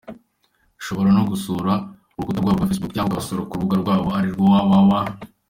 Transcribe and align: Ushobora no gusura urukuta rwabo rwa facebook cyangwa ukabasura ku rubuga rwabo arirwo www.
Ushobora 0.81 1.09
no 1.17 1.23
gusura 1.31 1.71
urukuta 2.15 2.39
rwabo 2.39 2.57
rwa 2.57 2.69
facebook 2.69 2.93
cyangwa 2.93 3.09
ukabasura 3.11 3.47
ku 3.49 3.57
rubuga 3.59 3.75
rwabo 3.83 4.07
arirwo 4.17 4.41
www. 4.51 4.91